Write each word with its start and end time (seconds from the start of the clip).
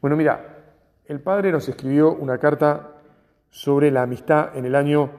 Bueno, 0.00 0.16
mira, 0.16 0.56
el 1.06 1.20
padre 1.20 1.50
nos 1.50 1.68
escribió 1.68 2.12
una 2.12 2.38
carta 2.38 2.92
sobre 3.50 3.90
la 3.90 4.02
amistad 4.02 4.56
en 4.56 4.66
el 4.66 4.74
año 4.74 5.10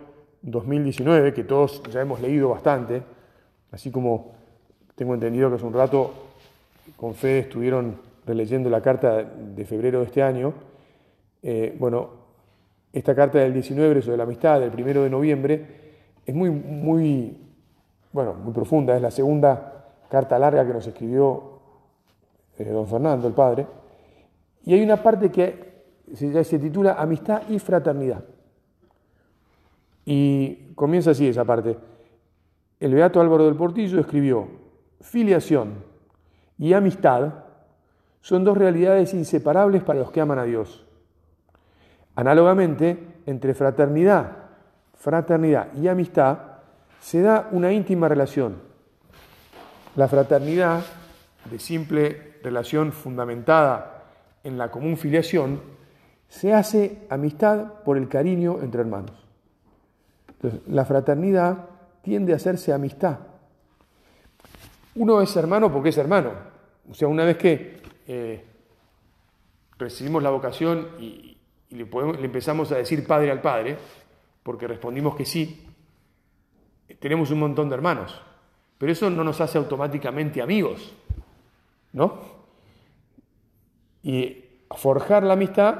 2019, 0.43 1.33
que 1.33 1.43
todos 1.43 1.81
ya 1.91 2.01
hemos 2.01 2.21
leído 2.21 2.49
bastante, 2.49 3.01
así 3.71 3.89
como 3.89 4.33
tengo 4.95 5.15
entendido 5.15 5.49
que 5.49 5.55
hace 5.55 5.65
un 5.65 5.73
rato 5.73 6.13
con 6.95 7.15
Fede 7.15 7.39
estuvieron 7.39 7.99
releyendo 8.25 8.69
la 8.69 8.81
carta 8.81 9.23
de 9.23 9.65
febrero 9.65 9.99
de 9.99 10.05
este 10.05 10.21
año. 10.21 10.53
Eh, 11.41 11.75
bueno, 11.79 12.09
esta 12.93 13.15
carta 13.15 13.39
del 13.39 13.53
19 13.53 14.01
sobre 14.01 14.17
la 14.17 14.23
amistad, 14.23 14.59
del 14.59 14.71
1 14.71 15.03
de 15.03 15.09
noviembre, 15.09 15.65
es 16.25 16.35
muy, 16.35 16.49
muy, 16.51 17.37
bueno, 18.11 18.33
muy 18.33 18.53
profunda, 18.53 18.95
es 18.95 19.01
la 19.01 19.11
segunda 19.11 19.85
carta 20.09 20.37
larga 20.37 20.65
que 20.65 20.73
nos 20.73 20.85
escribió 20.85 21.59
eh, 22.59 22.65
don 22.65 22.87
Fernando, 22.87 23.27
el 23.27 23.33
padre, 23.33 23.65
y 24.67 24.73
hay 24.73 24.83
una 24.83 24.97
parte 24.97 25.31
que 25.31 25.85
se, 26.13 26.59
titula 26.59 26.95
Amistad 26.99 27.43
y 27.47 27.57
Fraternidad. 27.57 28.25
Y 30.03 30.73
comienza 30.75 31.11
así 31.11 31.25
esa 31.25 31.45
parte. 31.45 31.77
El 32.77 32.93
Beato 32.93 33.21
Álvaro 33.21 33.45
del 33.45 33.55
Portillo 33.55 33.97
escribió, 33.97 34.49
filiación 34.99 35.75
y 36.57 36.73
amistad 36.73 37.45
son 38.19 38.43
dos 38.43 38.57
realidades 38.57 39.13
inseparables 39.13 39.83
para 39.83 39.99
los 39.99 40.11
que 40.11 40.19
aman 40.19 40.39
a 40.39 40.43
Dios. 40.43 40.85
Análogamente, 42.15 43.21
entre 43.25 43.53
fraternidad, 43.53 44.33
fraternidad 44.95 45.73
y 45.75 45.87
amistad 45.87 46.39
se 46.99 47.21
da 47.21 47.47
una 47.53 47.71
íntima 47.71 48.09
relación. 48.09 48.57
La 49.95 50.09
fraternidad, 50.09 50.81
de 51.49 51.57
simple 51.57 52.39
relación 52.43 52.91
fundamentada 52.91 53.96
en 54.47 54.57
la 54.57 54.71
común 54.71 54.97
filiación, 54.97 55.61
se 56.29 56.53
hace 56.53 56.99
amistad 57.09 57.83
por 57.83 57.97
el 57.97 58.07
cariño 58.07 58.59
entre 58.61 58.81
hermanos. 58.81 59.11
Entonces, 60.29 60.61
la 60.67 60.85
fraternidad 60.85 61.65
tiende 62.01 62.33
a 62.33 62.37
hacerse 62.37 62.71
amistad. 62.71 63.19
Uno 64.95 65.21
es 65.21 65.35
hermano 65.35 65.71
porque 65.71 65.89
es 65.89 65.97
hermano. 65.97 66.31
O 66.89 66.93
sea, 66.93 67.07
una 67.07 67.25
vez 67.25 67.37
que 67.37 67.81
eh, 68.07 68.45
recibimos 69.77 70.23
la 70.23 70.29
vocación 70.29 70.87
y, 70.99 71.37
le, 71.69 71.83
le 71.83 72.25
empezamos 72.25 72.71
a 72.71 72.77
decir 72.77 73.05
padre 73.05 73.29
al 73.29 73.41
padre, 73.41 73.77
porque 74.43 74.67
respondimos 74.67 75.15
que 75.15 75.25
sí, 75.25 75.67
tenemos 76.99 77.29
un 77.31 77.39
montón 77.39 77.67
de 77.67 77.75
hermanos. 77.75 78.21
Pero 78.77 78.91
eso 78.91 79.09
no 79.09 79.23
nos 79.23 79.41
hace 79.41 79.57
automáticamente 79.57 80.41
amigos, 80.41 80.93
¿no? 81.91 82.36
Y 84.07 84.45
forjar 84.71 85.23
la 85.23 85.33
amistad, 85.33 85.75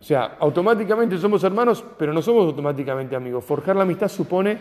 o 0.00 0.04
sea, 0.04 0.36
automáticamente 0.38 1.18
somos 1.18 1.42
hermanos, 1.42 1.84
pero 1.98 2.12
no 2.12 2.22
somos 2.22 2.46
automáticamente 2.46 3.16
amigos. 3.16 3.44
Forjar 3.44 3.74
la 3.74 3.82
amistad 3.82 4.06
supone 4.06 4.56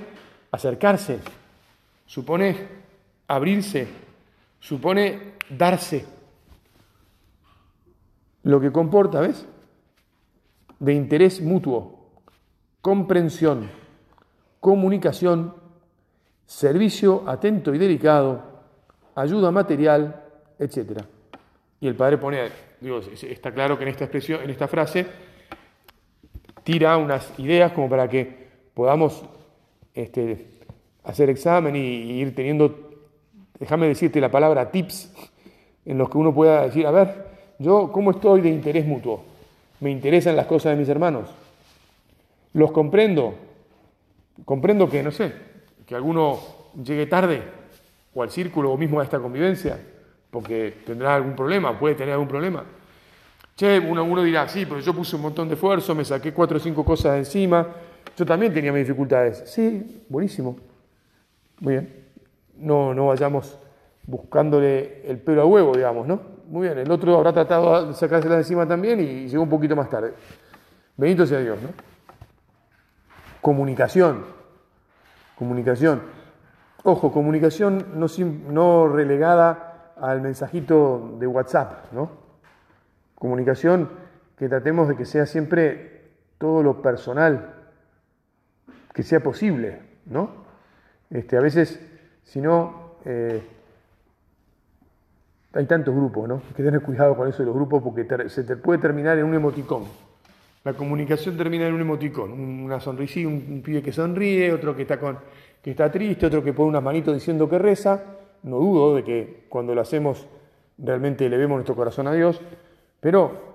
acercarse, 0.52 1.20
supone 2.08 2.58
abrirse, 3.28 3.88
supone 4.60 5.34
darse. 5.48 6.08
Lo 8.42 8.60
que 8.60 8.72
comporta, 8.72 9.20
¿ves? 9.20 9.46
De 10.80 10.94
interés 10.96 11.42
mutuo, 11.42 12.00
comprensión, 12.82 13.70
comunicación, 14.60 15.54
servicio 16.48 17.26
atento 17.28 17.76
y 17.76 17.78
delicado, 17.78 18.42
ayuda 19.14 19.52
material, 19.52 20.24
etc. 20.58 21.04
Y 21.82 21.88
el 21.88 21.96
padre 21.96 22.18
pone, 22.18 22.50
digo, 22.82 23.00
está 23.00 23.52
claro 23.52 23.78
que 23.78 23.84
en 23.84 23.90
esta 23.90 24.06
expresión, 24.06 24.42
en 24.44 24.50
esta 24.50 24.68
frase, 24.68 25.06
tira 26.64 26.98
unas 26.98 27.32
ideas 27.40 27.72
como 27.72 27.90
para 27.90 28.10
que 28.10 28.50
podamos 28.74 29.24
este, 29.94 30.48
hacer 31.04 31.30
examen 31.30 31.76
y, 31.76 32.22
ir 32.22 32.36
teniendo, 32.36 32.92
déjame 33.60 33.88
decirte 33.88 34.20
la 34.22 34.30
palabra 34.30 34.72
tips, 34.72 35.14
en 35.86 35.98
los 35.98 36.10
que 36.10 36.18
uno 36.18 36.34
pueda 36.34 36.64
decir, 36.64 36.86
a 36.86 36.92
ver, 36.92 37.28
yo 37.58 37.92
cómo 37.92 38.12
estoy 38.12 38.42
de 38.42 38.50
interés 38.50 38.86
mutuo, 38.86 39.24
me 39.80 39.90
interesan 39.90 40.36
las 40.36 40.46
cosas 40.46 40.74
de 40.74 40.80
mis 40.80 40.90
hermanos, 40.90 41.30
los 42.54 42.72
comprendo, 42.72 43.36
comprendo 44.46 44.90
que, 44.90 45.02
no 45.02 45.12
sé, 45.12 45.34
que 45.86 45.96
alguno 45.96 46.40
llegue 46.84 47.06
tarde 47.06 47.42
o 48.14 48.22
al 48.22 48.30
círculo 48.30 48.72
o 48.72 48.78
mismo 48.78 49.00
a 49.00 49.04
esta 49.04 49.20
convivencia, 49.20 49.80
porque 50.30 50.82
tendrá 50.86 51.16
algún 51.16 51.36
problema, 51.36 51.78
puede 51.78 51.96
tener 51.96 52.14
algún 52.14 52.28
problema. 52.28 52.64
Che, 53.56 53.78
uno, 53.80 54.04
uno 54.04 54.24
dirá, 54.24 54.48
sí, 54.48 54.66
pero 54.66 54.80
yo 54.80 54.94
puse 54.94 55.16
un 55.16 55.24
montón 55.24 55.48
de 55.48 55.56
esfuerzo, 55.56 55.94
me 55.94 56.06
saqué 56.06 56.34
cuatro 56.34 56.58
o 56.58 56.60
cinco 56.60 56.86
cosas 56.86 57.14
de 57.14 57.20
encima, 57.20 57.68
yo 58.16 58.26
también 58.26 58.54
tenía 58.54 58.72
mis 58.72 58.88
dificultades. 58.88 59.44
Sí, 59.46 60.06
buenísimo. 60.08 60.58
Muy 61.60 61.74
bien. 61.74 62.06
No, 62.58 62.94
no 62.94 63.08
vayamos 63.08 63.58
buscándole 64.06 65.02
el 65.06 65.20
pelo 65.20 65.42
a 65.42 65.46
huevo, 65.46 65.76
digamos, 65.76 66.08
¿no? 66.08 66.22
Muy 66.48 66.68
bien, 66.68 66.80
el 66.80 66.90
otro 66.90 67.16
habrá 67.16 67.32
tratado 67.32 67.88
de 67.88 67.94
sacársela 67.94 68.36
de 68.36 68.42
encima 68.42 68.68
también 68.68 69.00
y 69.00 69.28
llegó 69.28 69.44
un 69.44 69.50
poquito 69.50 69.76
más 69.76 69.90
tarde. 69.90 70.14
Bendito 70.98 71.26
sea 71.26 71.40
Dios, 71.40 71.62
¿no? 71.62 71.70
Comunicación. 73.40 74.26
Comunicación. 75.38 76.02
Ojo, 76.84 77.12
comunicación 77.12 77.86
no, 77.96 78.08
no 78.50 78.88
relegada 78.88 79.69
al 80.02 80.22
mensajito 80.22 81.18
de 81.20 81.28
WhatsApp, 81.28 81.92
¿no? 81.92 82.12
Comunicación 83.16 83.90
que 84.38 84.48
tratemos 84.48 84.88
de 84.88 84.96
que 84.96 85.06
sea 85.06 85.26
siempre 85.26 86.12
todo 86.38 86.64
lo 86.64 86.82
personal, 86.82 87.54
que 88.94 89.04
sea 89.04 89.20
posible, 89.20 89.80
¿no? 90.06 90.32
Este, 91.10 91.38
a 91.38 91.42
veces, 91.42 91.80
si 92.24 92.40
no, 92.40 92.96
eh, 93.06 93.42
hay 95.54 95.66
tantos 95.66 95.94
grupos, 95.96 96.28
¿no? 96.28 96.42
Hay 96.48 96.54
que 96.54 96.64
tener 96.64 96.82
cuidado 96.82 97.16
con 97.18 97.28
eso 97.28 97.40
de 97.40 97.48
los 97.48 97.56
grupos 97.56 97.82
porque 97.82 98.30
se 98.30 98.44
te 98.44 98.56
puede 98.56 98.80
terminar 98.80 99.18
en 99.18 99.26
un 99.26 99.34
emoticón. 99.34 99.84
La 100.64 100.74
comunicación 100.74 101.38
termina 101.38 101.68
en 101.68 101.74
un 101.74 101.82
emoticón, 101.82 102.32
una 102.32 102.80
sonrisilla, 102.80 103.28
un, 103.28 103.62
pibe 103.64 103.82
que 103.82 103.92
sonríe, 103.92 104.52
otro 104.52 104.76
que 104.76 104.84
está, 104.84 105.00
con, 105.00 105.18
que 105.62 105.72
está 105.72 105.92
triste, 105.92 106.26
otro 106.26 106.44
que 106.44 106.54
pone 106.54 106.70
unas 106.70 106.84
manitos 106.84 107.14
diciendo 107.14 107.50
que 107.50 107.58
reza. 107.58 108.19
No 108.44 108.58
dudo 108.58 108.96
de 108.96 109.04
que 109.04 109.46
cuando 109.50 109.76
lo 109.76 109.82
hacemos 109.82 110.28
realmente 110.78 111.30
le 111.30 111.38
vemos 111.38 111.58
nuestro 111.58 111.76
corazón 111.76 112.08
a 112.08 112.14
Dios, 112.14 112.42
pero 113.00 113.50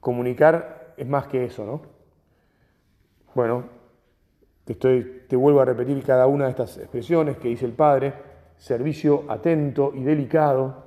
comunicar 0.00 0.94
es 0.96 1.06
más 1.06 1.26
que 1.26 1.44
eso, 1.44 1.64
¿no? 1.64 1.82
Bueno, 3.34 3.64
te, 4.64 4.74
estoy, 4.74 5.22
te 5.28 5.36
vuelvo 5.36 5.60
a 5.60 5.64
repetir 5.64 6.02
cada 6.04 6.26
una 6.26 6.44
de 6.44 6.50
estas 6.50 6.76
expresiones 6.76 7.36
que 7.38 7.48
dice 7.48 7.64
el 7.64 7.72
Padre, 7.72 8.12
servicio 8.58 9.24
atento 9.28 9.92
y 9.94 10.02
delicado, 10.02 10.84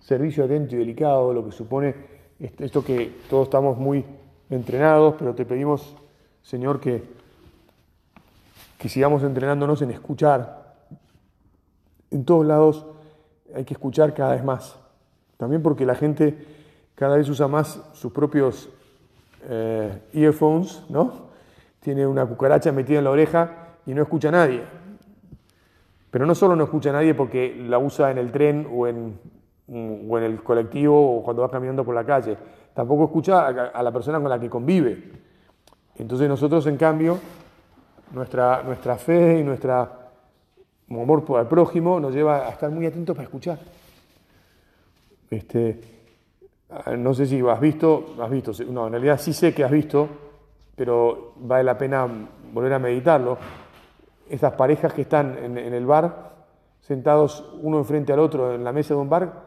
servicio 0.00 0.44
atento 0.44 0.74
y 0.74 0.78
delicado, 0.78 1.32
lo 1.32 1.44
que 1.44 1.52
supone 1.52 2.14
esto 2.38 2.84
que 2.84 3.12
todos 3.30 3.46
estamos 3.46 3.78
muy 3.78 4.04
entrenados, 4.50 5.14
pero 5.18 5.34
te 5.34 5.44
pedimos, 5.44 5.96
Señor, 6.42 6.80
que, 6.80 7.02
que 8.78 8.88
sigamos 8.88 9.22
entrenándonos 9.22 9.80
en 9.82 9.90
escuchar. 9.90 10.63
En 12.10 12.24
todos 12.24 12.46
lados 12.46 12.86
hay 13.54 13.64
que 13.64 13.74
escuchar 13.74 14.14
cada 14.14 14.32
vez 14.34 14.44
más. 14.44 14.78
También 15.36 15.62
porque 15.62 15.84
la 15.86 15.94
gente 15.94 16.36
cada 16.94 17.16
vez 17.16 17.28
usa 17.28 17.48
más 17.48 17.80
sus 17.92 18.12
propios 18.12 18.68
eh, 19.48 20.00
earphones, 20.12 20.82
¿no? 20.88 21.24
Tiene 21.80 22.06
una 22.06 22.24
cucaracha 22.24 22.72
metida 22.72 22.98
en 22.98 23.04
la 23.04 23.10
oreja 23.10 23.76
y 23.86 23.94
no 23.94 24.02
escucha 24.02 24.28
a 24.28 24.32
nadie. 24.32 24.62
Pero 26.10 26.26
no 26.26 26.34
solo 26.34 26.54
no 26.56 26.64
escucha 26.64 26.90
a 26.90 26.92
nadie 26.94 27.14
porque 27.14 27.54
la 27.68 27.78
usa 27.78 28.10
en 28.10 28.18
el 28.18 28.30
tren 28.30 28.68
o 28.72 28.86
en, 28.86 29.18
o 29.68 30.18
en 30.18 30.24
el 30.24 30.42
colectivo 30.42 31.18
o 31.18 31.22
cuando 31.22 31.42
va 31.42 31.50
caminando 31.50 31.84
por 31.84 31.94
la 31.94 32.04
calle. 32.04 32.36
Tampoco 32.72 33.04
escucha 33.04 33.46
a, 33.46 33.82
la 33.82 33.92
persona 33.92 34.20
con 34.20 34.28
la 34.28 34.38
que 34.38 34.48
convive. 34.48 35.12
Entonces 35.96 36.28
nosotros, 36.28 36.66
en 36.66 36.76
cambio, 36.76 37.18
nuestra, 38.12 38.62
nuestra 38.62 38.96
fe 38.96 39.40
y 39.40 39.44
nuestro 40.88 41.02
amor 41.02 41.40
el 41.40 41.46
prójimo 41.46 41.98
nos 41.98 42.14
lleva 42.14 42.46
a 42.46 42.50
estar 42.50 42.70
muy 42.70 42.86
atentos 42.86 43.16
para 43.16 43.24
escuchar. 43.24 43.58
Este, 45.30 45.80
no 46.96 47.14
sé 47.14 47.26
si 47.26 47.40
has 47.40 47.60
visto, 47.60 48.14
has 48.20 48.30
visto, 48.30 48.52
no, 48.70 48.86
en 48.86 48.92
realidad 48.92 49.18
sí 49.18 49.32
sé 49.32 49.54
que 49.54 49.64
has 49.64 49.70
visto, 49.70 50.08
pero 50.76 51.32
vale 51.36 51.64
la 51.64 51.78
pena 51.78 52.06
volver 52.52 52.72
a 52.74 52.78
meditarlo. 52.78 53.38
Estas 54.28 54.52
parejas 54.54 54.92
que 54.92 55.02
están 55.02 55.36
en, 55.38 55.58
en 55.58 55.74
el 55.74 55.86
bar, 55.86 56.34
sentados 56.80 57.44
uno 57.62 57.78
enfrente 57.78 58.12
al 58.12 58.20
otro 58.20 58.54
en 58.54 58.64
la 58.64 58.72
mesa 58.72 58.94
de 58.94 59.00
un 59.00 59.08
bar, 59.08 59.42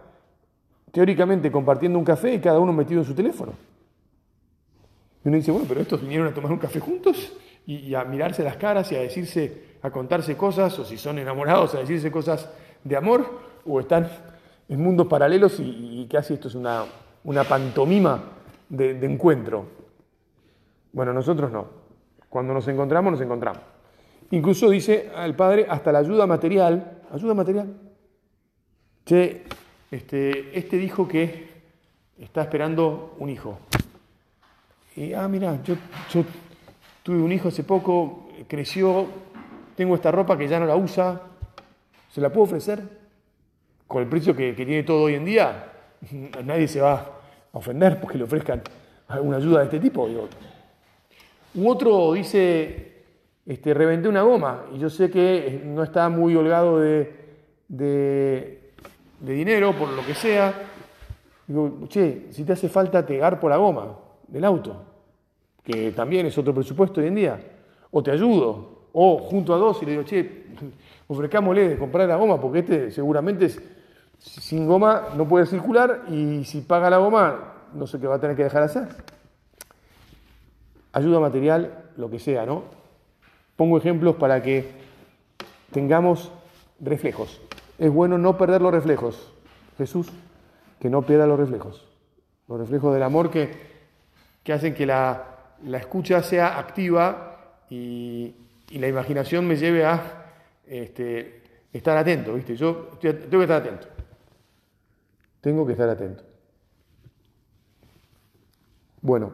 teóricamente 0.92 1.52
compartiendo 1.52 2.00
un 2.00 2.06
café 2.06 2.34
y 2.34 2.40
cada 2.40 2.60
uno 2.60 2.74
metido 2.74 3.02
en 3.02 3.06
su 3.06 3.14
teléfono. 3.14 3.54
Y 5.24 5.28
uno 5.28 5.38
dice, 5.38 5.52
bueno, 5.52 5.66
pero 5.68 5.82
estos 5.82 6.02
vinieron 6.02 6.28
a 6.28 6.34
tomar 6.34 6.52
un 6.52 6.58
café 6.58 6.80
juntos 6.80 7.34
y, 7.68 7.94
a 7.94 8.04
mirarse 8.06 8.44
las 8.44 8.58
caras 8.58 8.92
y 8.92 8.96
a 8.96 9.02
decirse, 9.02 9.76
a 9.84 9.92
contarse 9.92 10.36
cosas, 10.36 10.80
o 10.80 10.86
si 10.86 10.98
son 10.98 11.20
enamorados, 11.20 11.76
a 11.76 11.80
decirse 11.80 12.10
cosas 12.10 12.50
de 12.84 12.96
amor, 12.96 13.40
o 13.66 13.80
están 13.80 14.10
en 14.70 14.82
mundos 14.82 15.08
paralelos 15.08 15.60
y, 15.60 16.02
y 16.02 16.08
casi 16.08 16.34
esto 16.34 16.48
es 16.48 16.56
una, 16.56 16.86
una 17.26 17.44
pantomima 17.44 18.24
de, 18.70 19.06
encuentro. 19.06 19.66
Bueno, 20.94 21.14
nosotros 21.14 21.52
no. 21.52 21.68
Cuando 22.30 22.54
nos 22.54 22.68
encontramos, 22.68 23.12
nos 23.12 23.22
encontramos. 23.22 23.62
Incluso 24.32 24.70
dice 24.70 25.12
al 25.16 25.36
padre 25.36 25.66
hasta 25.70 25.92
la 25.92 26.00
ayuda 26.00 26.26
material. 26.26 27.02
¿Ayuda 27.12 27.34
material? 27.34 27.74
Che, 29.06 29.44
este, 29.92 30.58
este 30.58 30.78
dijo 30.78 31.08
que 31.08 31.48
está 32.18 32.42
esperando 32.42 33.16
un 33.20 33.30
hijo. 33.30 33.60
Y, 34.96 35.14
ah, 35.14 35.28
mira, 35.28 35.62
yo 35.64 35.76
tuve 37.08 37.22
un 37.22 37.32
hijo 37.32 37.48
hace 37.48 37.64
poco, 37.64 38.28
creció, 38.50 39.06
tengo 39.78 39.96
esta 39.96 40.12
ropa 40.12 40.38
que 40.38 40.46
ya 40.46 40.60
no 40.60 40.66
la 40.66 40.76
usa, 40.76 41.22
¿se 42.12 42.20
la 42.20 42.30
puedo 42.30 42.44
ofrecer? 42.44 42.84
Con 43.88 44.04
el 44.04 44.10
precio 44.10 44.36
que, 44.36 44.52
tiene 44.52 44.84
todo 44.84 45.04
hoy 45.04 45.16
en 45.16 45.24
día, 45.24 45.72
nadie 46.44 46.68
se 46.68 46.82
va 46.82 46.96
a 46.96 47.58
ofender 47.58 48.02
porque 48.02 48.18
le 48.18 48.26
ofrezcan 48.26 48.62
alguna 49.08 49.38
ayuda 49.38 49.60
de 49.60 49.64
este 49.64 49.80
tipo. 49.80 50.04
Un 50.04 51.68
otro 51.68 52.12
dice, 52.12 53.04
este, 53.46 53.74
reventé 53.74 54.10
una 54.10 54.24
goma 54.24 54.66
y 54.76 54.78
yo 54.78 54.90
sé 54.90 55.10
que 55.10 55.62
no 55.64 55.84
está 55.84 56.10
muy 56.10 56.36
holgado 56.36 56.82
de, 56.82 57.16
de, 57.70 58.74
de 59.22 59.34
dinero, 59.34 59.72
por 59.72 59.88
lo 59.92 60.06
que 60.06 60.14
sea. 60.14 60.54
Digo, 61.48 61.88
che, 61.88 62.28
si 62.32 62.44
te 62.44 62.52
hace 62.52 62.68
falta, 62.68 63.06
te 63.06 63.16
garpo 63.16 63.48
la 63.48 63.56
goma 63.56 63.98
del 64.28 64.44
auto, 64.44 64.97
que 65.68 65.92
también 65.92 66.26
es 66.26 66.38
otro 66.38 66.54
presupuesto 66.54 67.02
hoy 67.02 67.08
en 67.08 67.16
día. 67.16 67.40
O 67.92 68.02
te 68.02 68.10
ayudo, 68.10 68.88
o 68.94 69.18
junto 69.18 69.54
a 69.54 69.58
dos 69.58 69.82
y 69.82 69.86
le 69.86 69.92
digo, 69.92 70.04
che, 70.04 70.46
ofrezcámosle 71.10 71.68
de 71.68 71.78
comprar 71.78 72.08
la 72.08 72.16
goma, 72.16 72.40
porque 72.40 72.60
este 72.60 72.90
seguramente 72.90 73.48
es, 73.48 73.62
sin 74.18 74.66
goma 74.66 75.10
no 75.18 75.28
puede 75.28 75.46
circular 75.46 76.06
y 76.10 76.46
si 76.46 76.62
paga 76.62 76.90
la 76.90 77.00
goma, 77.00 77.54
no 77.74 77.86
sé 77.86 78.00
qué 78.00 78.08
va 78.08 78.16
a 78.16 78.20
tener 78.22 78.38
que 78.38 78.46
dejar 78.46 78.62
de 78.62 78.66
hacer. 78.66 78.88
Ayuda 80.94 81.20
material, 81.20 81.84
lo 81.98 82.10
que 82.10 82.20
sea, 82.20 82.46
¿no? 82.46 82.64
Pongo 83.58 83.78
ejemplos 83.78 84.16
para 84.16 84.42
que 84.42 84.72
tengamos 85.74 86.32
reflejos. 86.80 87.42
Es 87.78 87.92
bueno 87.92 88.18
no 88.18 88.38
perder 88.38 88.62
los 88.62 88.72
reflejos. 88.72 89.34
Jesús, 89.78 90.08
que 90.80 90.90
no 90.90 91.02
pierda 91.02 91.28
los 91.28 91.38
reflejos. 91.38 91.86
Los 92.48 92.58
reflejos 92.58 92.94
del 92.94 93.04
amor 93.04 93.30
que, 93.30 93.52
que 94.44 94.54
hacen 94.54 94.74
que 94.74 94.86
la, 94.86 95.37
la, 95.64 95.78
escucha 95.78 96.22
sea 96.24 96.60
activa 96.60 97.64
y, 97.70 98.36
la 98.72 98.88
imaginación 98.88 99.48
me 99.48 99.56
lleve 99.56 99.86
a 99.86 100.26
este, 100.66 101.42
estar 101.72 101.96
atento, 101.98 102.34
¿viste? 102.34 102.56
Yo 102.56 102.98
tengo 103.00 103.30
que 103.30 103.44
estar 103.44 103.62
atento. 103.62 103.88
Tengo 105.40 105.66
que 105.66 105.72
estar 105.72 105.90
atento. 105.90 106.24
Bueno, 109.02 109.34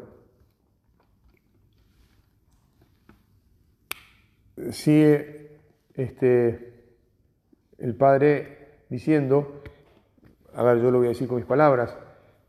sigue 4.71 5.57
este, 5.95 6.73
el 7.79 7.95
padre 7.95 8.85
diciendo, 8.89 9.63
a 10.53 10.63
ver, 10.63 10.77
yo 10.79 10.91
lo 10.91 10.99
voy 10.99 11.07
a 11.07 11.09
decir 11.09 11.27
con 11.27 11.37
mis 11.37 11.45
palabras, 11.45 11.97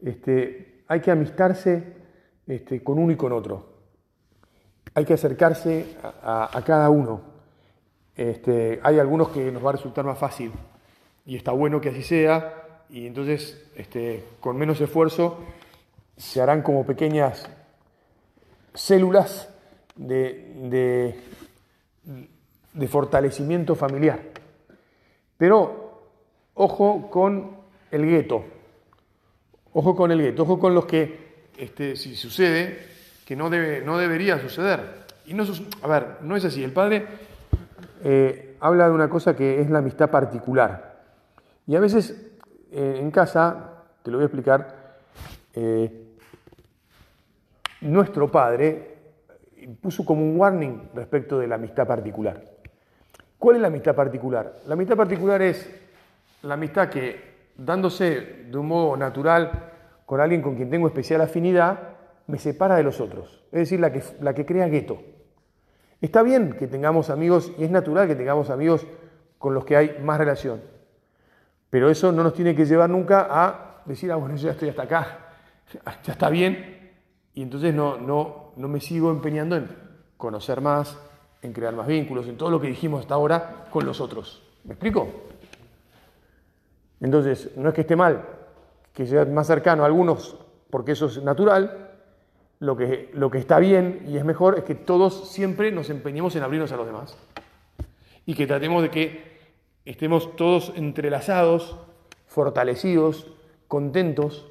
este, 0.02 0.82
hay 0.86 1.00
que 1.00 1.10
amistarse 1.10 2.03
este, 2.46 2.82
con 2.82 2.98
uno 2.98 3.12
y 3.12 3.16
con 3.16 3.32
otro. 3.32 3.74
Hay 4.94 5.04
que 5.04 5.14
acercarse 5.14 5.96
a, 6.02 6.62
cada 6.64 6.88
uno. 6.90 7.20
Este, 8.16 8.80
hay 8.82 8.98
algunos 8.98 9.30
que 9.30 9.50
nos 9.50 9.64
va 9.64 9.70
a 9.70 9.72
resultar 9.72 10.04
más 10.04 10.18
fácil 10.18 10.52
y 11.26 11.36
está 11.36 11.52
bueno 11.52 11.80
que 11.80 11.88
así 11.88 12.02
sea 12.02 12.84
y 12.88 13.06
entonces 13.06 13.70
este, 13.74 14.24
con 14.40 14.56
menos 14.56 14.80
esfuerzo 14.80 15.38
se 16.16 16.40
harán 16.40 16.62
como 16.62 16.86
pequeñas 16.86 17.48
células 18.72 19.52
de, 19.96 20.52
de, 20.70 21.20
de 22.72 22.88
fortalecimiento 22.88 23.74
familiar. 23.74 24.20
Pero 25.36 26.02
ojo 26.54 27.10
con 27.10 27.56
el 27.90 28.06
gueto, 28.06 28.44
ojo 29.72 29.96
con 29.96 30.12
el 30.12 30.22
gueto, 30.22 30.42
ojo 30.42 30.58
con 30.58 30.74
los 30.74 30.86
que, 30.86 31.23
este, 31.58 31.96
si 31.96 32.16
sucede, 32.16 32.78
que 33.24 33.36
no, 33.36 33.50
debe, 33.50 33.80
no 33.80 33.98
debería 33.98 34.38
suceder. 34.38 35.04
Y 35.26 35.34
no, 35.34 35.44
a 35.82 35.88
ver, 35.88 36.06
no 36.22 36.36
es 36.36 36.44
así. 36.44 36.62
El 36.62 36.72
padre 36.72 37.06
eh, 38.02 38.56
habla 38.60 38.86
de 38.86 38.94
una 38.94 39.08
cosa 39.08 39.34
que 39.34 39.60
es 39.60 39.70
la 39.70 39.78
amistad 39.78 40.10
particular. 40.10 41.02
Y 41.66 41.76
a 41.76 41.80
veces 41.80 42.14
eh, 42.70 42.98
en 43.00 43.10
casa, 43.10 43.84
te 44.02 44.10
lo 44.10 44.18
voy 44.18 44.24
a 44.24 44.26
explicar, 44.26 44.98
eh, 45.54 46.04
nuestro 47.80 48.30
padre 48.30 48.94
puso 49.80 50.04
como 50.04 50.22
un 50.22 50.38
warning 50.38 50.90
respecto 50.94 51.38
de 51.38 51.46
la 51.46 51.54
amistad 51.54 51.86
particular. 51.86 52.42
¿Cuál 53.38 53.56
es 53.56 53.62
la 53.62 53.68
amistad 53.68 53.94
particular? 53.94 54.60
La 54.66 54.74
amistad 54.74 54.96
particular 54.96 55.40
es 55.40 55.70
la 56.42 56.54
amistad 56.54 56.88
que, 56.88 57.34
dándose 57.56 58.46
de 58.50 58.56
un 58.56 58.68
modo 58.68 58.96
natural 58.96 59.73
con 60.06 60.20
alguien 60.20 60.42
con 60.42 60.56
quien 60.56 60.70
tengo 60.70 60.86
especial 60.86 61.20
afinidad, 61.20 61.78
me 62.26 62.38
separa 62.38 62.76
de 62.76 62.82
los 62.82 63.00
otros. 63.00 63.42
Es 63.52 63.60
decir, 63.60 63.80
la 63.80 63.92
que, 63.92 64.02
la 64.20 64.34
que 64.34 64.46
crea 64.46 64.66
gueto. 64.68 64.98
Está 66.00 66.22
bien 66.22 66.56
que 66.58 66.66
tengamos 66.66 67.10
amigos 67.10 67.52
y 67.58 67.64
es 67.64 67.70
natural 67.70 68.06
que 68.06 68.14
tengamos 68.14 68.50
amigos 68.50 68.86
con 69.38 69.54
los 69.54 69.64
que 69.64 69.76
hay 69.76 69.98
más 70.02 70.18
relación. 70.18 70.62
Pero 71.70 71.90
eso 71.90 72.12
no 72.12 72.22
nos 72.22 72.34
tiene 72.34 72.54
que 72.54 72.66
llevar 72.66 72.90
nunca 72.90 73.26
a 73.30 73.82
decir, 73.84 74.12
ah, 74.12 74.16
bueno, 74.16 74.36
yo 74.36 74.46
ya 74.46 74.52
estoy 74.52 74.68
hasta 74.68 74.82
acá, 74.82 75.18
ya 76.02 76.12
está 76.12 76.28
bien, 76.28 76.92
y 77.34 77.42
entonces 77.42 77.74
no, 77.74 77.96
no, 77.96 78.52
no 78.56 78.68
me 78.68 78.80
sigo 78.80 79.10
empeñando 79.10 79.56
en 79.56 79.68
conocer 80.16 80.60
más, 80.60 80.96
en 81.42 81.52
crear 81.52 81.74
más 81.74 81.86
vínculos, 81.86 82.28
en 82.28 82.36
todo 82.36 82.50
lo 82.50 82.60
que 82.60 82.68
dijimos 82.68 83.00
hasta 83.00 83.14
ahora 83.14 83.66
con 83.70 83.84
los 83.84 84.00
otros. 84.00 84.42
¿Me 84.64 84.74
explico? 84.74 85.08
Entonces, 87.00 87.50
no 87.56 87.68
es 87.68 87.74
que 87.74 87.82
esté 87.82 87.96
mal 87.96 88.24
que 88.94 89.06
sea 89.06 89.24
más 89.26 89.48
cercano 89.48 89.82
a 89.82 89.86
algunos, 89.86 90.38
porque 90.70 90.92
eso 90.92 91.06
es 91.06 91.22
natural, 91.22 91.90
lo 92.60 92.76
que, 92.76 93.10
lo 93.12 93.30
que 93.30 93.38
está 93.38 93.58
bien 93.58 94.06
y 94.08 94.16
es 94.16 94.24
mejor 94.24 94.56
es 94.56 94.64
que 94.64 94.74
todos 94.74 95.30
siempre 95.30 95.70
nos 95.72 95.90
empeñemos 95.90 96.34
en 96.36 96.44
abrirnos 96.44 96.72
a 96.72 96.76
los 96.76 96.86
demás. 96.86 97.16
Y 98.24 98.34
que 98.34 98.46
tratemos 98.46 98.82
de 98.82 98.90
que 98.90 99.34
estemos 99.84 100.34
todos 100.36 100.72
entrelazados, 100.76 101.76
fortalecidos, 102.26 103.30
contentos, 103.68 104.46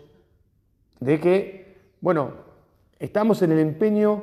de 0.99 1.19
que, 1.19 1.77
bueno, 2.01 2.33
estamos 2.99 3.41
en 3.41 3.53
el 3.53 3.59
empeño 3.59 4.21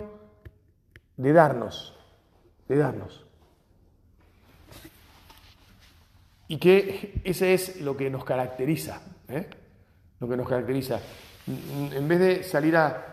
de 1.16 1.32
darnos, 1.32 1.98
de 2.68 2.76
darnos. 2.76 3.26
Y 6.46 6.58
que 6.58 7.20
ese 7.24 7.54
es 7.54 7.80
lo 7.80 7.96
que 7.96 8.10
nos 8.10 8.24
caracteriza, 8.24 9.02
¿eh? 9.28 9.48
Lo 10.20 10.28
que 10.28 10.36
nos 10.36 10.48
caracteriza. 10.48 11.00
En 11.46 12.06
vez 12.06 12.20
de 12.20 12.42
salir 12.42 12.76
a, 12.76 13.06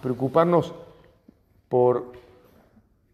preocuparnos 0.00 0.72
por, 1.68 2.12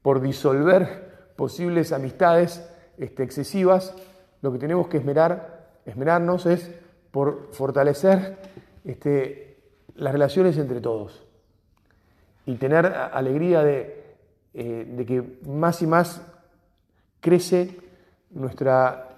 por 0.03 0.21
disolver 0.21 1.33
posibles 1.37 1.93
amistades 1.93 2.63
este, 2.99 3.23
excesivas, 3.23 3.95
lo 4.43 4.53
que 4.53 4.59
tenemos 4.59 4.89
que 4.89 4.99
esmerar, 4.99 5.81
esmerarnos 5.87 6.47
es 6.47 6.71
por 7.11 7.49
fortalecer 7.53 8.37
este, 8.85 9.59
las 9.95 10.13
relaciones 10.13 10.59
entre 10.59 10.81
todos 10.81 11.25
y 12.45 12.57
tener 12.57 12.87
alegría 12.87 13.63
de, 13.63 14.05
eh, 14.55 14.87
de 14.97 15.07
que 15.07 15.39
más 15.47 15.83
y 15.83 15.87
más 15.87 16.23
crece 17.21 17.77
nuestra 18.31 19.09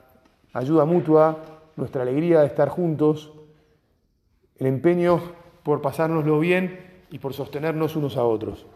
ayuda 0.53 0.85
mutua, 0.85 1.58
nuestra 1.79 2.03
alegría 2.03 2.41
de 2.41 2.47
estar 2.47 2.69
juntos, 2.69 3.33
el 4.57 4.67
empeño 4.67 5.21
por 5.63 5.81
pasárnoslo 5.81 6.41
bien 6.41 7.05
y 7.09 7.21
por 7.21 7.35
sostenernos 7.35 7.95
unos 7.95 8.17
a 8.17 8.25
otros. 8.25 8.67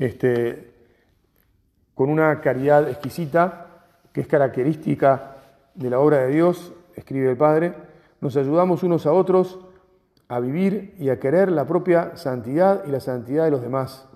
Este, 0.00 0.72
con 1.94 2.10
una 2.10 2.40
caridad 2.40 2.88
exquisita 2.88 3.84
que 4.12 4.22
es 4.22 4.26
característica 4.26 5.36
de 5.74 5.88
la 5.88 6.00
obra 6.00 6.18
de 6.26 6.32
Dios, 6.32 6.72
escribe 6.96 7.30
el 7.30 7.36
Padre, 7.36 7.74
nos 8.20 8.36
ayudamos 8.36 8.82
unos 8.82 9.06
a 9.06 9.12
otros 9.12 9.60
a 10.28 10.40
vivir 10.40 10.96
y 10.98 11.10
a 11.10 11.20
querer 11.20 11.52
la 11.52 11.64
propia 11.64 12.16
santidad 12.16 12.82
y 12.86 12.90
la 12.90 12.98
santidad 12.98 13.44
de 13.44 13.52
los 13.52 13.62
demás. 13.62 14.08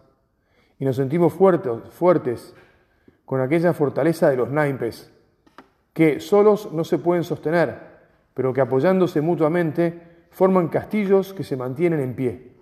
Y 0.80 0.84
nos 0.84 0.96
sentimos 0.96 1.32
fuertes, 1.32 1.72
fuertes 1.90 2.56
con 3.24 3.40
aquella 3.40 3.72
fortaleza 3.72 4.28
de 4.28 4.36
los 4.36 4.50
naipes, 4.50 5.12
que 6.00 6.18
solos 6.18 6.72
no 6.72 6.82
se 6.82 6.96
pueden 6.96 7.24
sostener, 7.24 7.76
pero 8.32 8.54
que 8.54 8.62
apoyándose 8.62 9.20
mutuamente 9.20 10.00
forman 10.30 10.68
castillos 10.68 11.34
que 11.34 11.44
se 11.44 11.58
mantienen 11.58 12.00
en 12.00 12.14
pie. 12.14 12.52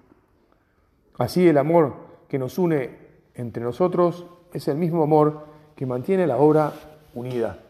Así 1.19 1.47
el 1.47 1.57
amor 1.57 1.95
que 2.27 2.37
nos 2.37 2.59
une 2.59 2.99
entre 3.37 3.63
nosotros 3.63 4.27
es 4.53 4.67
el 4.67 4.77
mismo 4.77 5.05
amor 5.05 5.47
que 5.77 5.87
mantiene 5.87 6.27
la 6.27 6.39
obra 6.39 6.73
unida 7.15 7.61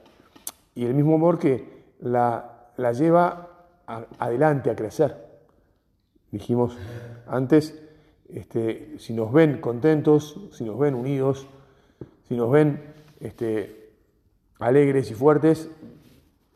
y 0.74 0.86
el 0.86 0.94
mismo 0.94 1.16
amor 1.16 1.38
que 1.38 1.68
la, 2.00 2.70
la 2.78 2.92
lleva 2.92 3.66
adelante 4.18 4.70
a 4.70 4.74
crecer. 4.74 5.22
Dijimos 6.30 6.78
antes, 7.26 7.78
este, 8.30 8.94
si 8.96 9.12
nos 9.12 9.30
ven 9.34 9.60
contentos, 9.60 10.48
si 10.50 10.64
nos 10.64 10.78
ven 10.78 10.94
unidos, 10.94 11.46
si 12.26 12.38
nos 12.38 12.50
ven 12.50 12.80
este, 13.20 13.77
alegres 14.58 15.10
y 15.10 15.14
fuertes, 15.14 15.70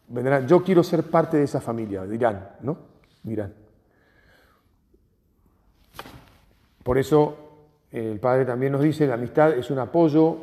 vendrán, 0.09 0.47
yo 0.47 0.63
quiero 0.63 0.83
ser 0.83 1.05
parte 1.05 1.37
de 1.37 1.45
esa 1.45 1.61
familia, 1.61 2.05
dirán, 2.05 2.51
¿no? 2.61 2.79
Dirán. 3.23 3.55
Por 6.83 6.99
eso 6.99 7.37
el 7.91 8.19
Padre 8.19 8.45
también 8.45 8.73
nos 8.73 8.83
dice, 8.83 9.07
la 9.07 9.15
amistad 9.15 9.53
es 9.53 9.71
un 9.71 9.79
apoyo 9.79 10.37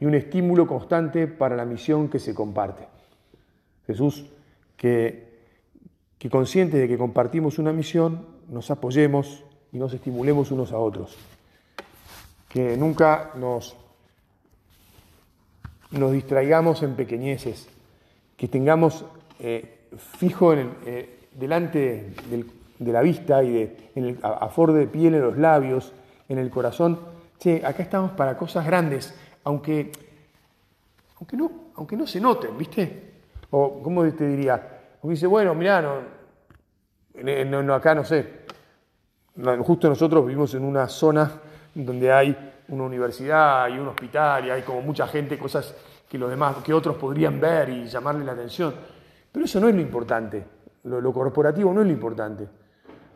y 0.00 0.04
un 0.04 0.14
estímulo 0.14 0.66
constante 0.66 1.26
para 1.26 1.56
la 1.56 1.64
misión 1.64 2.08
que 2.08 2.18
se 2.18 2.34
comparte. 2.34 2.86
Jesús, 3.86 4.26
que, 4.76 5.40
que 6.18 6.30
consciente 6.30 6.76
de 6.76 6.86
que 6.86 6.98
compartimos 6.98 7.58
una 7.58 7.72
misión, 7.72 8.26
nos 8.48 8.70
apoyemos 8.70 9.44
y 9.72 9.78
nos 9.78 9.92
estimulemos 9.92 10.50
unos 10.50 10.72
a 10.72 10.78
otros. 10.78 11.16
Que 12.48 12.76
nunca 12.76 13.32
nos, 13.34 13.76
nos 15.90 16.12
distraigamos 16.12 16.82
en 16.82 16.94
pequeñeces, 16.94 17.68
que 18.36 18.48
tengamos 18.48 19.04
eh, 19.40 19.88
fijo 20.18 20.52
en 20.52 20.70
eh, 20.86 21.18
delante 21.32 22.12
del 22.30 22.46
de 22.78 22.92
la 22.92 23.02
vista 23.02 23.42
y 23.42 23.52
de, 23.52 23.90
en 23.94 24.04
el, 24.04 24.18
a, 24.22 24.50
de 24.72 24.86
piel 24.86 25.14
en 25.14 25.22
los 25.22 25.36
labios, 25.36 25.92
en 26.28 26.38
el 26.38 26.50
corazón. 26.50 26.98
Che, 27.38 27.64
acá 27.64 27.82
estamos 27.82 28.12
para 28.12 28.36
cosas 28.36 28.66
grandes, 28.66 29.14
aunque, 29.44 29.92
aunque, 31.18 31.36
no, 31.36 31.50
aunque 31.76 31.96
no 31.96 32.06
se 32.06 32.20
noten, 32.20 32.56
¿viste? 32.56 33.12
O, 33.50 33.80
¿cómo 33.82 34.04
te 34.12 34.26
diría? 34.26 34.80
O 35.02 35.08
dice, 35.08 35.26
bueno, 35.26 35.54
mirá, 35.54 35.80
no, 35.82 37.62
no, 37.62 37.74
acá 37.74 37.94
no 37.94 38.04
sé. 38.04 38.38
Justo 39.60 39.88
nosotros 39.88 40.26
vivimos 40.26 40.52
en 40.54 40.64
una 40.64 40.88
zona 40.88 41.30
donde 41.74 42.12
hay 42.12 42.36
una 42.68 42.84
universidad 42.84 43.68
y 43.68 43.78
un 43.78 43.88
hospital 43.88 44.46
y 44.46 44.50
hay 44.50 44.62
como 44.62 44.82
mucha 44.82 45.06
gente, 45.06 45.38
cosas 45.38 45.74
que 46.08 46.18
los 46.18 46.30
demás, 46.30 46.56
que 46.64 46.72
otros 46.72 46.96
podrían 46.96 47.40
ver 47.40 47.68
y 47.68 47.86
llamarle 47.86 48.24
la 48.24 48.32
atención. 48.32 48.74
Pero 49.30 49.44
eso 49.44 49.60
no 49.60 49.68
es 49.68 49.74
lo 49.74 49.80
importante. 49.80 50.44
lo 50.84 51.12
corporativo 51.12 51.72
no 51.72 51.80
es 51.80 51.86
lo 51.86 51.92
importante. 51.92 52.48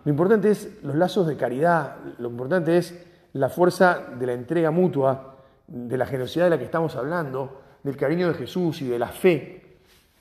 Lo 0.05 0.11
importante 0.11 0.51
es 0.51 0.83
los 0.83 0.97
lazos 0.97 1.27
de 1.27 1.37
caridad, 1.37 1.97
lo 2.19 2.29
importante 2.29 2.77
es 2.77 3.07
la 3.35 3.49
fuerza 3.49 3.99
de 4.19 4.27
la 4.27 4.33
entrega 4.33 4.71
mutua, 4.71 5.37
de 5.67 5.97
la 5.97 6.07
generosidad 6.07 6.45
de 6.45 6.51
la 6.51 6.59
que 6.59 6.65
estamos 6.65 6.97
hablando, 6.97 7.61
del 7.83 7.97
cariño 7.97 8.29
de 8.29 8.35
Jesús 8.35 8.83
y 8.83 8.89
de 8.89 8.99
la 8.99 9.09
fe. 9.09 9.79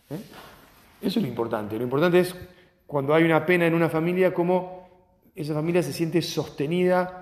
¿eh? 0.09 0.19
Eso 1.01 1.19
es 1.19 1.23
lo 1.23 1.27
importante. 1.27 1.77
Lo 1.77 1.83
importante 1.83 2.19
es 2.19 2.35
cuando 2.85 3.13
hay 3.13 3.23
una 3.23 3.45
pena 3.45 3.65
en 3.65 3.73
una 3.73 3.89
familia, 3.89 4.33
cómo 4.33 4.87
esa 5.35 5.53
familia 5.53 5.81
se 5.81 5.93
siente 5.93 6.21
sostenida 6.21 7.20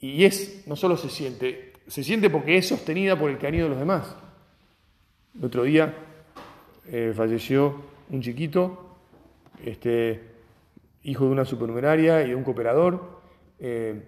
y 0.00 0.24
es, 0.24 0.64
no 0.66 0.76
solo 0.76 0.96
se 0.96 1.08
siente, 1.08 1.72
se 1.86 2.04
siente 2.04 2.30
porque 2.30 2.56
es 2.56 2.68
sostenida 2.68 3.18
por 3.18 3.30
el 3.30 3.38
cariño 3.38 3.64
de 3.64 3.70
los 3.70 3.78
demás. 3.78 4.16
El 5.36 5.44
otro 5.44 5.64
día 5.64 5.94
eh, 6.86 7.12
falleció 7.16 7.82
un 8.10 8.20
chiquito, 8.20 8.96
este, 9.64 10.20
hijo 11.02 11.24
de 11.24 11.30
una 11.30 11.44
supernumeraria 11.44 12.22
y 12.22 12.28
de 12.28 12.34
un 12.34 12.44
cooperador, 12.44 13.20
eh, 13.58 14.02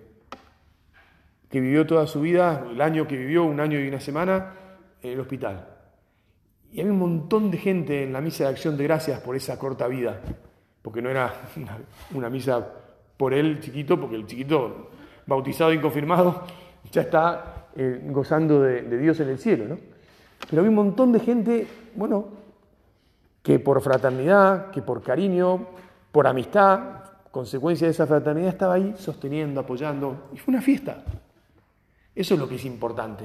que 1.51 1.61
vivió 1.61 1.87
toda 1.87 2.07
su 2.07 2.21
vida, 2.21 2.67
el 2.71 2.81
año 2.81 3.07
que 3.07 3.17
vivió, 3.17 3.45
un 3.45 3.61
año 3.61 3.79
y 3.79 3.89
una 3.89 4.01
semana, 4.01 4.55
en 5.03 5.13
el 5.13 5.21
hospital. 5.21 5.69
Y 6.73 6.81
había 6.81 6.93
un 6.93 6.99
montón 6.99 7.51
de 7.51 7.59
gente 7.59 8.03
en 8.03 8.13
la 8.13 8.21
misa 8.21 8.45
de 8.45 8.51
acción 8.51 8.77
de 8.77 8.85
gracias 8.85 9.21
por 9.21 9.37
esa 9.37 9.59
corta 9.59 9.87
vida, 9.87 10.21
porque 10.83 11.01
no 11.01 11.09
era 11.09 11.33
una, 12.15 12.29
misa 12.29 12.67
por 13.17 13.33
él 13.33 13.61
chiquito, 13.61 13.99
porque 14.01 14.17
el 14.17 14.27
chiquito 14.27 14.91
bautizado 15.27 15.73
y 15.73 15.81
confirmado 15.81 16.43
ya 16.91 17.03
está 17.03 17.67
eh, 17.77 18.01
gozando 18.05 18.63
de, 18.63 18.99
Dios 18.99 19.21
en 19.21 19.29
el 19.29 19.39
cielo, 19.39 19.67
¿no? 19.69 19.79
Pero 20.49 20.61
había 20.61 20.71
un 20.71 20.77
montón 20.77 21.13
de 21.13 21.21
gente, 21.21 21.67
bueno, 21.95 22.29
que 23.43 23.59
por 23.59 23.81
fraternidad, 23.81 24.71
que 24.71 24.83
por 24.83 25.03
cariño, 25.03 25.67
por 26.13 26.27
amistad, 26.27 27.05
consecuencia 27.31 27.87
de 27.87 27.91
esa 27.91 28.07
fraternidad, 28.07 28.49
estaba 28.49 28.75
ahí 28.75 28.95
sosteniendo, 28.97 29.61
apoyando, 29.61 30.29
y 30.33 30.39
fue 30.39 30.53
una 30.53 30.63
fiesta. 30.63 31.05
Eso 32.15 32.35
es 32.35 32.41
lo 32.41 32.49
que 32.49 32.55
es 32.55 32.65
importante. 32.65 33.25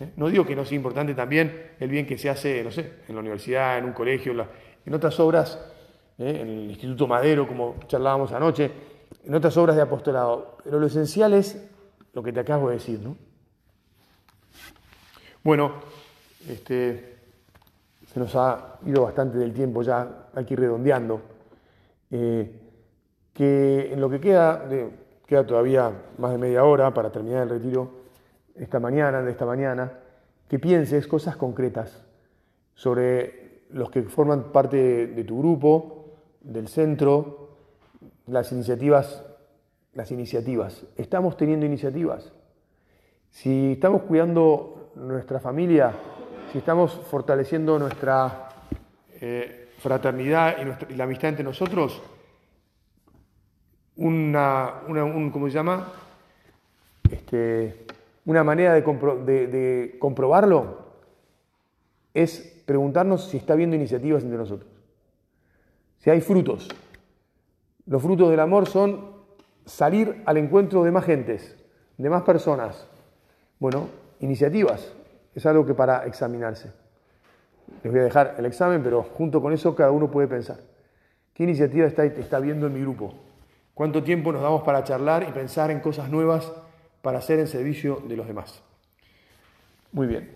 ¿eh? 0.00 0.12
No 0.16 0.28
digo 0.28 0.46
que 0.46 0.56
no 0.56 0.64
sea 0.64 0.76
importante 0.76 1.14
también 1.14 1.72
el 1.78 1.90
bien 1.90 2.06
que 2.06 2.16
se 2.16 2.30
hace, 2.30 2.62
no 2.62 2.70
sé, 2.70 3.00
en 3.08 3.14
la 3.14 3.20
universidad, 3.20 3.78
en 3.78 3.84
un 3.84 3.92
colegio, 3.92 4.32
en 4.86 4.94
otras 4.94 5.18
obras, 5.20 5.58
¿eh? 6.18 6.38
en 6.40 6.48
el 6.48 6.70
Instituto 6.70 7.06
Madero, 7.06 7.46
como 7.46 7.76
charlábamos 7.86 8.32
anoche, 8.32 8.70
en 9.28 9.34
otras 9.34 9.56
obras 9.58 9.76
de 9.76 9.82
apostolado. 9.82 10.56
Pero 10.64 10.80
lo 10.80 10.86
esencial 10.86 11.34
es 11.34 11.62
lo 12.14 12.22
que 12.22 12.32
te 12.32 12.40
acabo 12.40 12.70
de 12.70 12.76
decir, 12.76 12.98
¿no? 13.00 13.14
Bueno, 15.44 15.72
este, 16.48 17.18
se 18.12 18.18
nos 18.18 18.34
ha 18.34 18.78
ido 18.86 19.02
bastante 19.02 19.36
del 19.36 19.52
tiempo 19.52 19.82
ya, 19.82 20.30
ir 20.48 20.58
redondeando. 20.58 21.20
Eh, 22.10 22.60
que 23.34 23.92
en 23.92 24.00
lo 24.00 24.08
que 24.08 24.18
queda, 24.18 24.66
queda 25.26 25.46
todavía 25.46 25.92
más 26.16 26.32
de 26.32 26.38
media 26.38 26.64
hora 26.64 26.92
para 26.92 27.12
terminar 27.12 27.42
el 27.42 27.50
retiro 27.50 27.90
esta 28.56 28.80
mañana, 28.80 29.22
de 29.22 29.30
esta 29.30 29.44
mañana, 29.44 29.92
que 30.48 30.58
pienses 30.58 31.06
cosas 31.06 31.36
concretas 31.36 32.02
sobre 32.74 33.66
los 33.70 33.90
que 33.90 34.02
forman 34.04 34.50
parte 34.50 35.06
de 35.06 35.24
tu 35.24 35.38
grupo, 35.38 36.14
del 36.40 36.66
centro, 36.66 37.47
las 38.28 38.52
iniciativas, 38.52 39.24
las 39.94 40.10
iniciativas. 40.10 40.84
¿Estamos 40.96 41.36
teniendo 41.36 41.66
iniciativas? 41.66 42.32
Si 43.30 43.72
estamos 43.72 44.02
cuidando 44.02 44.92
nuestra 44.94 45.40
familia, 45.40 45.92
si 46.52 46.58
estamos 46.58 46.92
fortaleciendo 47.10 47.78
nuestra 47.78 48.48
eh, 49.20 49.70
fraternidad 49.78 50.56
y, 50.90 50.94
la 50.94 51.04
amistad 51.04 51.30
entre 51.30 51.44
nosotros, 51.44 52.02
una, 53.96 54.82
¿cómo 55.32 55.48
se 55.48 55.54
llama? 55.54 55.92
Este, 57.10 57.86
una 58.24 58.44
manera 58.44 58.74
de, 58.74 59.96
comprobarlo 59.98 60.86
es 62.14 62.62
preguntarnos 62.66 63.28
si 63.28 63.38
está 63.38 63.54
habiendo 63.54 63.76
iniciativas 63.76 64.22
entre 64.22 64.38
nosotros, 64.38 64.70
si 65.98 66.10
hay 66.10 66.20
frutos. 66.20 66.68
Los 67.88 68.02
frutos 68.02 68.30
del 68.30 68.40
amor 68.40 68.68
son 68.68 69.12
salir 69.64 70.22
al 70.26 70.36
encuentro 70.36 70.84
de 70.84 70.90
más 70.90 71.06
gentes, 71.06 71.56
de 71.96 72.10
más 72.10 72.22
personas. 72.22 72.86
Bueno, 73.58 73.88
iniciativas, 74.20 74.92
es 75.34 75.46
algo 75.46 75.64
que 75.64 75.72
para 75.72 76.04
examinarse. 76.04 76.70
Les 77.82 77.90
voy 77.90 78.02
a 78.02 78.04
dejar 78.04 78.34
el 78.36 78.44
examen, 78.44 78.82
pero 78.82 79.02
junto 79.02 79.40
con 79.40 79.54
eso 79.54 79.74
cada 79.74 79.90
uno 79.90 80.10
puede 80.10 80.28
pensar. 80.28 80.58
¿Qué 81.32 81.44
iniciativa 81.44 81.86
está, 81.86 82.04
está 82.04 82.40
viendo 82.40 82.66
en 82.66 82.74
mi 82.74 82.80
grupo? 82.80 83.14
¿Cuánto 83.72 84.02
tiempo 84.02 84.32
nos 84.32 84.42
damos 84.42 84.62
para 84.64 84.84
charlar 84.84 85.24
y 85.26 85.32
pensar 85.32 85.70
en 85.70 85.80
cosas 85.80 86.10
nuevas 86.10 86.52
para 87.00 87.18
hacer 87.18 87.38
en 87.38 87.46
servicio 87.46 88.02
de 88.06 88.16
los 88.16 88.26
demás? 88.26 88.62
Muy 89.92 90.06
bien. 90.06 90.32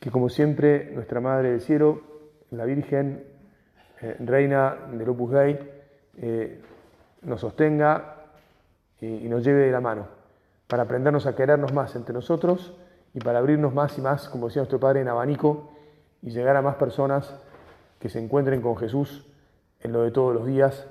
Que 0.00 0.10
como 0.10 0.30
siempre 0.30 0.90
nuestra 0.94 1.20
Madre 1.20 1.50
del 1.50 1.60
Cielo, 1.60 2.00
la 2.52 2.64
Virgen, 2.64 3.22
eh, 4.00 4.16
Reina 4.20 4.76
del 4.92 5.08
Opus 5.10 5.32
Dei, 5.32 5.74
eh, 6.18 6.62
nos 7.22 7.40
sostenga 7.40 8.16
y, 9.00 9.28
nos 9.28 9.44
lleve 9.44 9.66
de 9.66 9.72
la 9.72 9.80
mano 9.80 10.06
para 10.66 10.84
aprendernos 10.84 11.26
a 11.26 11.34
querernos 11.34 11.72
más 11.72 11.94
entre 11.96 12.14
nosotros 12.14 12.74
y 13.12 13.20
para 13.20 13.38
abrirnos 13.38 13.74
más 13.74 13.96
y 13.98 14.00
más, 14.00 14.28
como 14.28 14.46
decía 14.46 14.60
nuestro 14.60 14.80
Padre, 14.80 15.00
en 15.00 15.08
abanico 15.08 15.72
y 16.22 16.30
llegar 16.30 16.56
a 16.56 16.62
más 16.62 16.76
personas 16.76 17.34
que 17.98 18.08
se 18.08 18.18
encuentren 18.18 18.60
con 18.60 18.76
Jesús 18.76 19.26
en 19.80 19.92
lo 19.92 20.02
de 20.02 20.10
todos 20.10 20.34
los 20.34 20.46
días, 20.46 20.86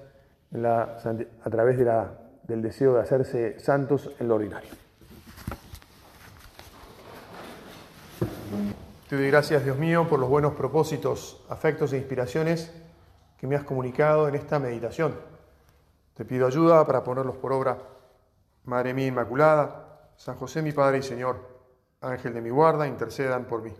a 0.53 1.49
través 1.49 1.77
del 1.77 2.61
deseo 2.61 2.93
de 2.93 3.01
hacerse 3.01 3.59
santos 3.59 4.11
en 4.19 4.27
lo 4.27 4.35
ordinario. 4.35 4.69
Te 9.09 9.15
doy 9.15 9.27
gracias, 9.27 9.63
Dios 9.63 9.77
mío, 9.77 10.07
por 10.07 10.19
los 10.19 10.29
buenos 10.29 10.53
propósitos, 10.53 11.43
afectos 11.49 11.93
e 11.93 11.97
inspiraciones 11.97 12.71
que 13.43 13.47
me 13.47 13.57
has 13.57 13.65
comunicado 13.65 14.29
en 14.29 14.35
esta 14.35 14.57
meditación. 14.57 15.19
Te 16.13 16.23
pido 16.23 16.47
ayuda 16.47 16.88
para 16.88 17.03
ponerlos 17.03 17.35
por 17.35 17.51
obra. 17.51 17.77
Madre 18.63 18.93
mía 18.93 19.07
Inmaculada, 19.07 20.12
San 20.15 20.38
José 20.38 20.62
mi 20.62 20.71
Padre 20.71 21.00
y 21.00 21.03
Señor, 21.03 21.41
Ángel 22.00 22.33
de 22.33 22.39
mi 22.39 22.50
guarda, 22.50 22.88
intercedan 22.88 23.43
por 23.43 23.62
mí. 23.62 23.73